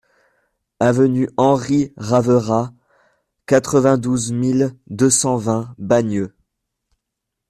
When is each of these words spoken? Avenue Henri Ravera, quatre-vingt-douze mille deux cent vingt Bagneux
Avenue 0.79 1.29
Henri 1.37 1.93
Ravera, 1.95 2.73
quatre-vingt-douze 3.45 4.31
mille 4.31 4.75
deux 4.87 5.11
cent 5.11 5.37
vingt 5.37 5.75
Bagneux 5.77 6.35